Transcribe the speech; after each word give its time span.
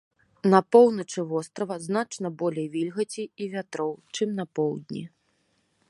На 0.53 0.59
поўначы 0.75 1.19
вострава 1.33 1.75
значна 1.85 2.27
болей 2.41 2.65
вільгаці 2.77 3.23
і 3.45 3.51
вятроў, 3.53 3.91
чым 4.19 4.29
на 4.41 4.45
поўдні. 4.61 5.03